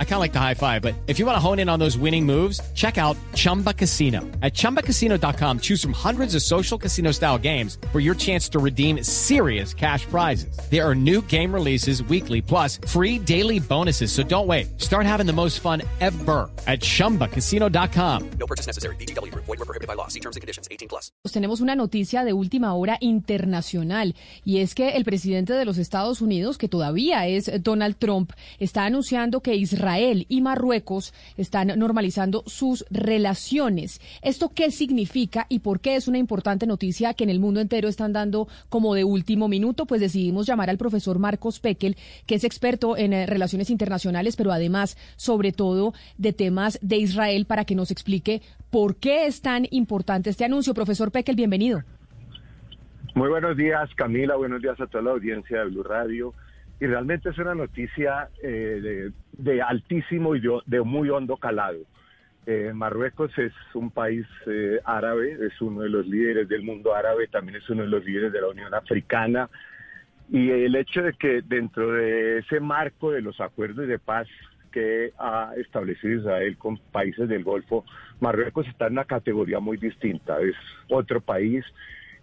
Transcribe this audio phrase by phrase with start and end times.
[0.00, 1.78] I kind of like the high five, but if you want to hone in on
[1.78, 4.22] those winning moves, check out Chumba Casino.
[4.42, 9.04] At ChumbaCasino.com, choose from hundreds of social casino style games for your chance to redeem
[9.04, 10.58] serious cash prizes.
[10.68, 14.10] There are new game releases weekly, plus free daily bonuses.
[14.10, 14.80] So don't wait.
[14.80, 18.30] Start having the most fun ever at ChumbaCasino.com.
[18.40, 18.96] No purchase necessary.
[18.96, 19.32] BGW.
[19.34, 20.08] Void were prohibited by law.
[20.08, 20.66] See terms and conditions.
[20.72, 21.12] 18 plus.
[21.32, 26.20] Tenemos una noticia de última hora internacional y es que el presidente de los Estados
[26.20, 32.84] Unidos, que todavía es Donald Trump, está anunciando que Israel y Marruecos están normalizando sus
[32.90, 34.00] relaciones.
[34.22, 37.88] ¿Esto qué significa y por qué es una importante noticia que en el mundo entero
[37.88, 39.86] están dando como de último minuto?
[39.86, 41.96] Pues decidimos llamar al profesor Marcos Pekel,
[42.26, 47.46] que es experto en eh, relaciones internacionales, pero además, sobre todo, de temas de Israel,
[47.46, 50.74] para que nos explique por qué es tan importante este anuncio.
[50.74, 51.82] Profesor Pekel, bienvenido.
[53.14, 54.36] Muy buenos días, Camila.
[54.36, 56.34] Buenos días a toda la audiencia de Blue Radio
[56.80, 61.78] y realmente es una noticia eh, de, altísimo y de, muy hondo calado.
[62.46, 67.26] Eh, Marruecos es un país eh, árabe, es uno de los líderes del mundo árabe,
[67.28, 69.50] también es uno de los líderes de la Unión Africana.
[70.30, 74.28] Y el hecho de que dentro de ese marco de los acuerdos de paz
[74.70, 77.84] que ha establecido Israel con países del Golfo,
[78.20, 80.38] Marruecos está en una categoría muy distinta.
[80.40, 80.54] Es
[80.88, 81.64] otro país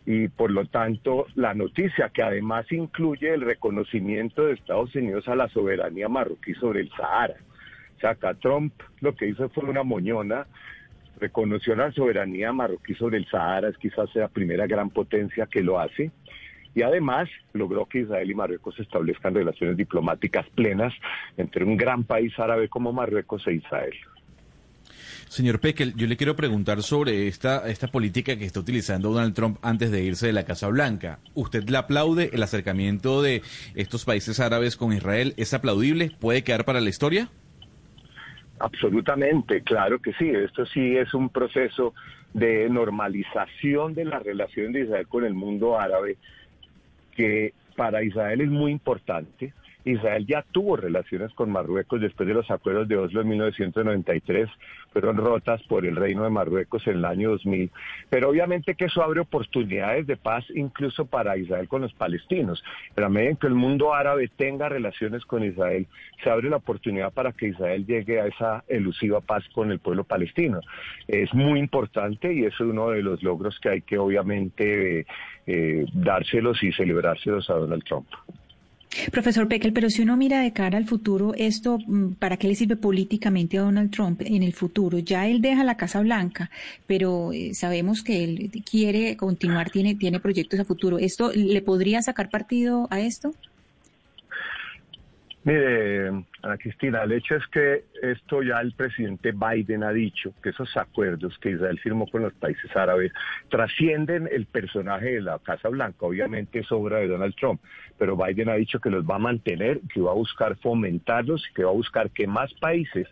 [0.06, 5.36] y por lo tanto la noticia que además incluye el reconocimiento de Estados Unidos a
[5.36, 7.36] la soberanía marroquí sobre el Sahara.
[7.98, 10.46] O sea, acá Trump lo que hizo fue una moñona,
[11.20, 15.80] reconoció la soberanía marroquí sobre el Sahara, es quizás la primera gran potencia que lo
[15.80, 16.12] hace,
[16.76, 20.94] y además logró que Israel y Marruecos establezcan relaciones diplomáticas plenas
[21.38, 23.96] entre un gran país árabe como Marruecos e Israel.
[25.28, 29.58] Señor Pekel, yo le quiero preguntar sobre esta, esta política que está utilizando Donald Trump
[29.62, 31.20] antes de irse de la Casa Blanca.
[31.34, 33.42] ¿Usted le aplaude el acercamiento de
[33.76, 35.34] estos países árabes con Israel?
[35.38, 36.12] ¿Es aplaudible?
[36.20, 37.30] ¿Puede quedar para la historia?
[38.60, 40.30] Absolutamente, claro que sí.
[40.30, 41.94] Esto sí es un proceso
[42.34, 46.18] de normalización de la relación de Israel con el mundo árabe
[47.16, 49.54] que para Israel es muy importante
[49.86, 54.50] Israel ya tuvo relaciones con Marruecos después de los acuerdos de Oslo en 1993,
[54.92, 57.70] fueron rotas por el Reino de Marruecos en el año 2000,
[58.10, 62.64] pero obviamente que eso abre oportunidades de paz incluso para Israel con los palestinos.
[62.94, 65.88] Pero a medida que el mundo árabe tenga relaciones con Israel,
[66.24, 70.04] se abre la oportunidad para que Israel llegue a esa elusiva paz con el pueblo
[70.04, 70.62] palestino.
[71.08, 75.06] Es muy importante y es uno de los logros que hay que obviamente
[75.46, 78.08] eh, dárselos y celebrárselos a Donald Trump.
[79.12, 82.56] Profesor Peckel, pero si uno mira de cara al futuro, ¿esto mm, para qué le
[82.56, 85.00] sirve políticamente a Donald Trump en el futuro?
[85.00, 86.50] Ya él deja la Casa Blanca,
[86.88, 90.98] pero eh, sabemos que él quiere continuar, tiene, tiene proyectos a futuro.
[90.98, 93.34] ¿Esto le podría sacar partido a esto?
[95.46, 96.08] Mire,
[96.42, 100.76] Ana Cristina, el hecho es que esto ya el presidente Biden ha dicho, que esos
[100.76, 103.12] acuerdos que Israel firmó con los países árabes
[103.50, 106.08] trascienden el personaje de la Casa Blanca.
[106.08, 107.62] Obviamente es obra de Donald Trump,
[108.00, 111.64] pero Biden ha dicho que los va a mantener, que va a buscar fomentarlos, que
[111.64, 113.08] va a buscar que más países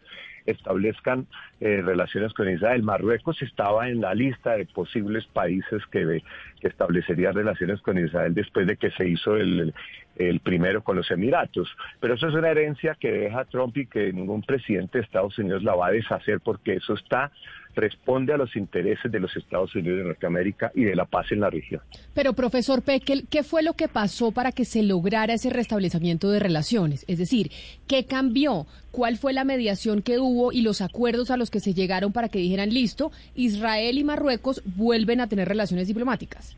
[0.46, 1.28] establezcan
[1.60, 2.84] eh, relaciones con Israel.
[2.84, 6.22] Marruecos estaba en la lista de posibles países que,
[6.62, 9.74] establecerían relaciones con Israel después de que se hizo el,
[10.16, 11.70] el primero con los Emiratos.
[12.00, 15.64] Pero eso es una herencia que deja Trump y que ningún presidente de Estados Unidos
[15.64, 17.32] la va a deshacer porque eso está
[17.76, 21.40] responde a los intereses de los Estados Unidos de Norteamérica y de la paz en
[21.40, 21.82] la región.
[22.14, 26.40] Pero, profesor Pekel, ¿qué fue lo que pasó para que se lograra ese restablecimiento de
[26.40, 27.06] relaciones?
[27.08, 27.52] Es decir,
[27.88, 28.68] ¿qué cambió?
[28.92, 32.30] ¿Cuál fue la mediación que hubo y los acuerdos a los que se llegaron para
[32.30, 36.56] que dijeran, listo, Israel y Marruecos vuelven a tener relaciones diplomáticas?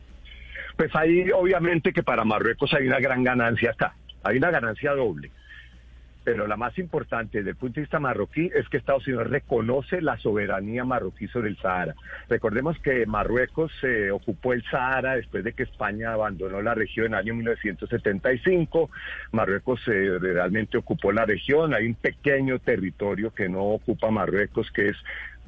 [0.76, 5.30] Pues ahí obviamente que para Marruecos hay una gran ganancia acá, hay una ganancia doble.
[6.26, 10.02] Pero la más importante desde el punto de vista marroquí es que Estados Unidos reconoce
[10.02, 11.94] la soberanía marroquí sobre el Sahara.
[12.28, 17.12] Recordemos que Marruecos se ocupó el Sahara después de que España abandonó la región en
[17.12, 18.90] el año 1975.
[19.30, 21.72] Marruecos eh, realmente ocupó la región.
[21.72, 24.96] Hay un pequeño territorio que no ocupa Marruecos, que es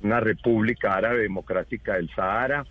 [0.03, 2.65] una república árabe democrática del Sahara.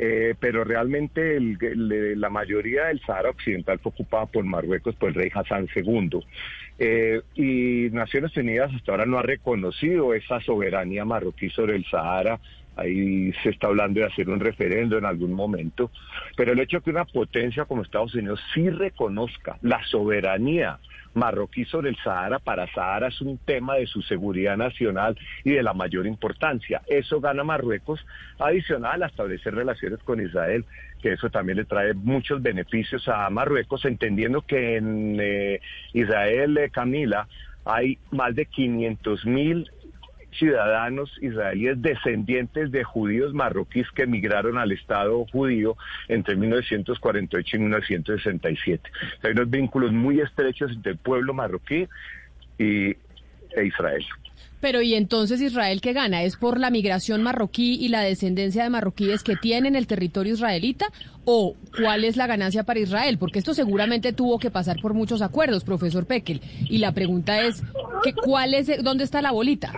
[0.00, 5.30] Eh, pero realmente la mayoría del Sahara Occidental fue ocupada por Marruecos, por el rey
[5.34, 6.20] Hassan II.
[6.78, 12.38] Eh, y Naciones Unidas hasta ahora no ha reconocido esa soberanía marroquí sobre el Sahara
[12.78, 15.90] Ahí se está hablando de hacer un referendo en algún momento.
[16.36, 20.78] Pero el hecho de que una potencia como Estados Unidos sí reconozca la soberanía
[21.14, 25.62] marroquí sobre el Sahara para Sahara es un tema de su seguridad nacional y de
[25.62, 26.82] la mayor importancia.
[26.86, 28.04] Eso gana Marruecos,
[28.38, 30.64] adicional a establecer relaciones con Israel,
[31.02, 35.60] que eso también le trae muchos beneficios a Marruecos, entendiendo que en eh,
[35.92, 37.26] Israel, eh, Camila,
[37.64, 39.70] hay más de 500 mil
[40.32, 45.76] ciudadanos israelíes descendientes de judíos marroquíes que emigraron al Estado judío
[46.08, 48.90] entre 1948 y 1967.
[49.22, 51.88] Hay unos vínculos muy estrechos entre el pueblo marroquí
[52.58, 54.04] y, e Israel.
[54.60, 56.24] Pero ¿y entonces Israel qué gana?
[56.24, 60.86] ¿Es por la migración marroquí y la descendencia de marroquíes que tienen el territorio israelita?
[61.24, 63.18] ¿O cuál es la ganancia para Israel?
[63.18, 66.40] Porque esto seguramente tuvo que pasar por muchos acuerdos, profesor Pekel.
[66.68, 67.62] Y la pregunta es,
[68.02, 69.72] ¿qué, cuál es, ¿dónde está la bolita?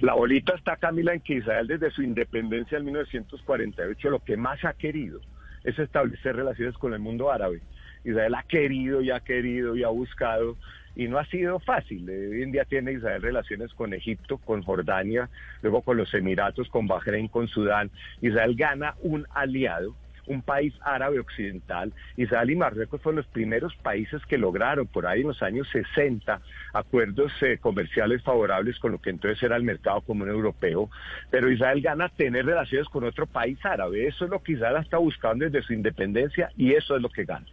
[0.00, 4.64] La bolita está, Camila, en que Israel desde su independencia en 1948 lo que más
[4.64, 5.20] ha querido
[5.64, 7.60] es establecer relaciones con el mundo árabe.
[8.04, 10.56] Israel ha querido y ha querido y ha buscado
[10.94, 12.08] y no ha sido fácil.
[12.08, 15.30] Hoy en día tiene Israel relaciones con Egipto, con Jordania,
[15.62, 17.90] luego con los Emiratos, con Bahrein, con Sudán.
[18.20, 19.94] Israel gana un aliado
[20.26, 21.92] un país árabe occidental.
[22.16, 26.40] Israel y Marruecos fueron los primeros países que lograron por ahí en los años 60
[26.72, 30.90] acuerdos eh, comerciales favorables con lo que entonces era el mercado común europeo.
[31.30, 34.06] Pero Israel gana tener relaciones con otro país árabe.
[34.06, 37.24] Eso es lo que Israel está buscando desde su independencia y eso es lo que
[37.24, 37.46] gana.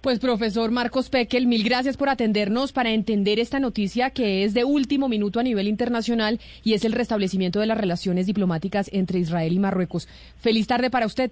[0.00, 4.64] Pues profesor Marcos Pekel, mil gracias por atendernos para entender esta noticia que es de
[4.64, 9.52] último minuto a nivel internacional y es el restablecimiento de las relaciones diplomáticas entre Israel
[9.52, 10.08] y Marruecos.
[10.38, 11.30] Feliz tarde para usted.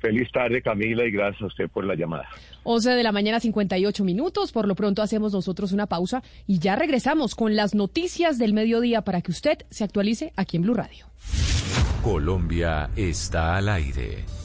[0.00, 2.28] Feliz tarde, Camila, y gracias a usted por la llamada.
[2.62, 4.52] 11 de la mañana, 58 minutos.
[4.52, 9.02] Por lo pronto hacemos nosotros una pausa y ya regresamos con las noticias del mediodía
[9.02, 11.06] para que usted se actualice aquí en Blue Radio.
[12.02, 14.37] Colombia está al aire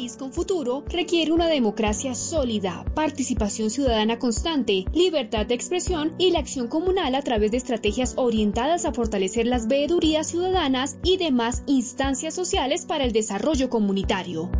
[0.00, 6.38] país con futuro requiere una democracia sólida, participación ciudadana constante, libertad de expresión y la
[6.38, 12.32] acción comunal a través de estrategias orientadas a fortalecer las veedurías ciudadanas y demás instancias
[12.32, 14.50] sociales para el desarrollo comunitario.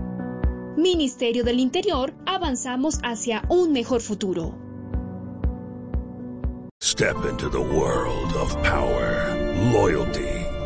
[0.76, 4.54] Ministerio del Interior, avanzamos hacia un mejor futuro.
[6.82, 9.34] Step into the world of power,
[9.72, 10.39] loyalty